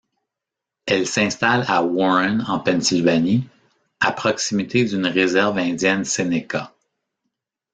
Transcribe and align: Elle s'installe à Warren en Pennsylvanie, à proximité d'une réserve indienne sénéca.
Elle 0.87 1.05
s'installe 1.05 1.63
à 1.67 1.83
Warren 1.83 2.43
en 2.47 2.59
Pennsylvanie, 2.59 3.47
à 3.99 4.11
proximité 4.11 4.83
d'une 4.83 5.05
réserve 5.05 5.59
indienne 5.59 6.05
sénéca. 6.05 6.73